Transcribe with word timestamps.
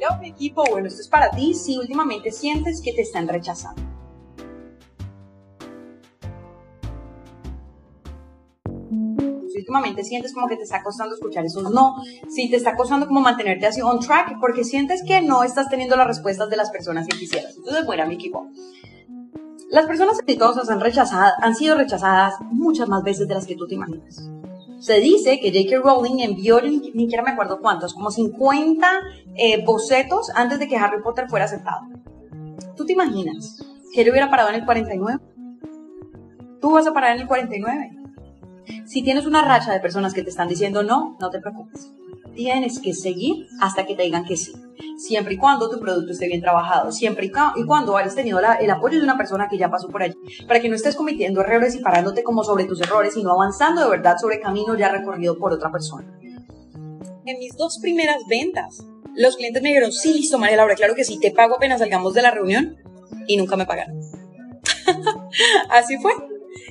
Hello, 0.00 0.16
mi 0.20 0.28
equipo. 0.28 0.64
Bueno, 0.70 0.86
esto 0.86 1.00
es 1.00 1.08
para 1.08 1.30
ti 1.30 1.54
si 1.54 1.76
últimamente 1.76 2.30
sientes 2.30 2.80
que 2.80 2.92
te 2.92 3.02
están 3.02 3.26
rechazando. 3.26 3.82
Si 9.50 9.58
últimamente 9.58 10.04
sientes 10.04 10.32
como 10.32 10.46
que 10.46 10.56
te 10.56 10.62
está 10.62 10.84
costando 10.84 11.16
escuchar 11.16 11.44
esos 11.44 11.68
no, 11.72 11.96
si 12.28 12.48
te 12.48 12.56
está 12.56 12.76
costando 12.76 13.08
como 13.08 13.20
mantenerte 13.20 13.66
así 13.66 13.80
on 13.80 13.98
track, 13.98 14.38
porque 14.40 14.62
sientes 14.62 15.02
que 15.02 15.20
no 15.20 15.42
estás 15.42 15.68
teniendo 15.68 15.96
las 15.96 16.06
respuestas 16.06 16.48
de 16.48 16.56
las 16.56 16.70
personas 16.70 17.08
que 17.08 17.18
quisieras. 17.18 17.56
Entonces, 17.56 17.84
bueno, 17.84 18.06
mi 18.06 18.14
equipo. 18.14 18.46
Las 19.70 19.86
personas 19.86 20.20
exitosas 20.20 20.70
han, 20.70 20.80
rechazado, 20.80 21.32
han 21.42 21.56
sido 21.56 21.76
rechazadas 21.76 22.34
muchas 22.52 22.88
más 22.88 23.02
veces 23.02 23.26
de 23.26 23.34
las 23.34 23.46
que 23.46 23.56
tú 23.56 23.66
te 23.66 23.74
imaginas. 23.74 24.30
Se 24.78 25.00
dice 25.00 25.40
que 25.40 25.50
J.K. 25.50 25.82
Rowling 25.82 26.20
envió, 26.20 26.60
ni, 26.60 26.78
ni 26.94 27.04
siquiera 27.04 27.22
me 27.22 27.30
acuerdo 27.30 27.60
cuántos, 27.60 27.94
como 27.94 28.10
50 28.10 28.86
eh, 29.34 29.64
bocetos 29.64 30.30
antes 30.34 30.58
de 30.58 30.68
que 30.68 30.76
Harry 30.76 31.02
Potter 31.02 31.28
fuera 31.28 31.46
aceptado. 31.46 31.80
¿Tú 32.76 32.86
te 32.86 32.92
imaginas 32.92 33.64
que 33.92 34.02
él 34.02 34.10
hubiera 34.10 34.30
parado 34.30 34.50
en 34.50 34.56
el 34.56 34.64
49? 34.64 35.20
Tú 36.60 36.70
vas 36.70 36.86
a 36.86 36.92
parar 36.92 37.16
en 37.16 37.22
el 37.22 37.28
49. 37.28 37.96
Si 38.86 39.02
tienes 39.02 39.26
una 39.26 39.42
racha 39.42 39.72
de 39.72 39.80
personas 39.80 40.14
que 40.14 40.22
te 40.22 40.30
están 40.30 40.48
diciendo 40.48 40.82
no, 40.82 41.16
no 41.20 41.30
te 41.30 41.40
preocupes. 41.40 41.92
Tienes 42.34 42.78
que 42.80 42.94
seguir 42.94 43.46
hasta 43.60 43.84
que 43.84 43.94
te 43.94 44.04
digan 44.04 44.24
que 44.24 44.36
sí. 44.36 44.52
Siempre 44.96 45.34
y 45.34 45.36
cuando 45.36 45.70
tu 45.70 45.80
producto 45.80 46.12
esté 46.12 46.26
bien 46.26 46.40
trabajado, 46.40 46.92
siempre 46.92 47.26
y, 47.26 47.64
cuando 47.64 47.96
hayas 47.96 48.14
tenido 48.14 48.38
el 48.38 48.70
apoyo 48.70 48.98
de 48.98 49.04
una 49.04 49.16
persona 49.16 49.48
que 49.48 49.58
ya 49.58 49.70
pasó 49.70 49.88
por 49.88 50.02
allí, 50.02 50.16
para 50.46 50.60
que 50.60 50.68
no 50.68 50.76
estés 50.76 50.96
cometiendo 50.96 51.40
errores 51.40 51.74
y 51.74 51.80
parándote 51.80 52.22
como 52.22 52.44
sobre 52.44 52.64
tus 52.64 52.80
errores, 52.80 53.14
sino 53.14 53.32
avanzando 53.32 53.82
de 53.82 53.90
verdad 53.90 54.16
sobre 54.18 54.40
camino 54.40 54.76
ya 54.76 54.88
recorrido 54.88 55.38
por 55.38 55.52
otra 55.52 55.70
persona. 55.70 56.18
En 57.26 57.38
mis 57.38 57.56
dos 57.56 57.78
primeras 57.80 58.22
ventas, 58.28 58.84
los 59.14 59.36
clientes 59.36 59.62
me 59.62 59.68
dijeron, 59.70 59.92
sí, 59.92 60.14
listo, 60.14 60.38
María 60.38 60.56
Laura, 60.56 60.74
claro 60.74 60.94
que 60.94 61.04
sí, 61.04 61.18
te 61.18 61.30
pago 61.30 61.56
apenas 61.56 61.80
salgamos 61.80 62.14
de 62.14 62.22
la 62.22 62.30
reunión 62.30 62.76
y 63.26 63.36
nunca 63.36 63.56
me 63.56 63.66
pagaron. 63.66 64.00
Así 65.70 65.98
fue. 65.98 66.12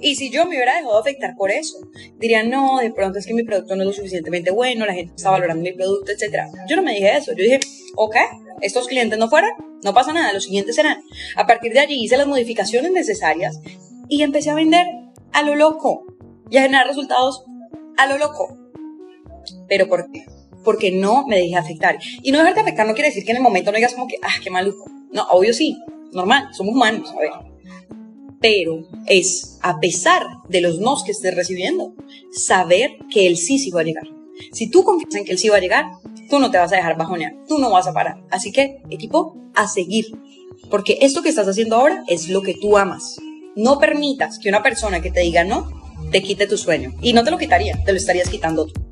Y 0.00 0.16
si 0.16 0.30
yo 0.30 0.44
me 0.44 0.56
hubiera 0.56 0.76
dejado 0.76 0.98
afectar 0.98 1.34
por 1.36 1.50
eso, 1.50 1.78
dirían, 2.18 2.50
no, 2.50 2.78
de 2.78 2.90
pronto 2.90 3.18
es 3.18 3.26
que 3.26 3.34
mi 3.34 3.44
producto 3.44 3.76
no 3.76 3.82
es 3.82 3.86
lo 3.86 3.92
suficientemente 3.92 4.50
bueno, 4.50 4.86
la 4.86 4.94
gente 4.94 5.12
está 5.16 5.30
valorando 5.30 5.62
mi 5.62 5.72
producto, 5.72 6.12
etc. 6.12 6.46
Yo 6.68 6.76
no 6.76 6.82
me 6.82 6.94
dije 6.94 7.16
eso, 7.16 7.32
yo 7.32 7.44
dije, 7.44 7.60
ok, 7.96 8.16
estos 8.60 8.88
clientes 8.88 9.18
no 9.18 9.28
fueron, 9.28 9.50
no 9.82 9.94
pasa 9.94 10.12
nada, 10.12 10.32
los 10.32 10.44
siguientes 10.44 10.76
serán. 10.76 11.02
A 11.36 11.46
partir 11.46 11.72
de 11.72 11.80
allí 11.80 12.02
hice 12.02 12.16
las 12.16 12.26
modificaciones 12.26 12.92
necesarias 12.92 13.60
y 14.08 14.22
empecé 14.22 14.50
a 14.50 14.54
vender 14.54 14.86
a 15.32 15.42
lo 15.42 15.54
loco 15.54 16.04
y 16.50 16.56
a 16.58 16.62
generar 16.62 16.86
resultados 16.86 17.44
a 17.96 18.06
lo 18.06 18.18
loco. 18.18 18.58
¿Pero 19.68 19.88
por 19.88 20.10
qué? 20.10 20.24
Porque 20.64 20.90
no 20.90 21.26
me 21.26 21.38
dejé 21.38 21.56
afectar. 21.56 21.98
Y 22.22 22.32
no 22.32 22.38
dejarte 22.38 22.60
afectar 22.60 22.86
no 22.86 22.94
quiere 22.94 23.08
decir 23.08 23.24
que 23.24 23.30
en 23.32 23.38
el 23.38 23.42
momento 23.42 23.70
no 23.70 23.76
digas 23.76 23.94
como 23.94 24.06
que, 24.06 24.16
ah, 24.22 24.34
qué 24.42 24.50
maluco. 24.50 24.90
No, 25.12 25.24
obvio 25.30 25.52
sí, 25.52 25.78
normal, 26.12 26.48
somos 26.52 26.74
humanos, 26.74 27.10
a 27.10 27.18
ver 27.18 27.30
pero 28.42 28.86
es, 29.06 29.58
a 29.62 29.80
pesar 29.80 30.22
de 30.48 30.60
los 30.60 30.80
nos 30.80 31.04
que 31.04 31.12
estés 31.12 31.34
recibiendo, 31.34 31.94
saber 32.32 32.90
que 33.10 33.26
el 33.26 33.36
sí 33.36 33.58
sí 33.58 33.70
va 33.70 33.80
a 33.80 33.84
llegar. 33.84 34.08
Si 34.52 34.68
tú 34.68 34.82
confías 34.82 35.14
en 35.14 35.24
que 35.24 35.32
el 35.32 35.38
sí 35.38 35.48
va 35.48 35.56
a 35.56 35.60
llegar, 35.60 35.86
tú 36.28 36.38
no 36.38 36.50
te 36.50 36.58
vas 36.58 36.72
a 36.72 36.76
dejar 36.76 36.98
bajonear, 36.98 37.34
tú 37.48 37.58
no 37.58 37.70
vas 37.70 37.86
a 37.86 37.92
parar. 37.92 38.22
Así 38.30 38.52
que, 38.52 38.82
equipo, 38.90 39.36
a 39.54 39.68
seguir. 39.68 40.06
Porque 40.70 40.98
esto 41.00 41.22
que 41.22 41.28
estás 41.28 41.48
haciendo 41.48 41.76
ahora 41.76 42.04
es 42.08 42.28
lo 42.28 42.42
que 42.42 42.54
tú 42.54 42.76
amas. 42.76 43.16
No 43.54 43.78
permitas 43.78 44.38
que 44.38 44.48
una 44.48 44.62
persona 44.62 45.00
que 45.00 45.10
te 45.10 45.20
diga 45.20 45.44
no 45.44 45.68
te 46.10 46.22
quite 46.22 46.46
tu 46.46 46.58
sueño. 46.58 46.92
Y 47.00 47.12
no 47.12 47.22
te 47.22 47.30
lo 47.30 47.38
quitaría, 47.38 47.82
te 47.84 47.92
lo 47.92 47.98
estarías 47.98 48.28
quitando 48.28 48.66
tú. 48.66 48.91